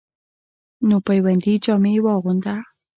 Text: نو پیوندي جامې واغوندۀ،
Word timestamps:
نو 0.87 0.97
پیوندي 1.07 1.53
جامې 1.63 1.93
واغوندۀ، 2.03 2.55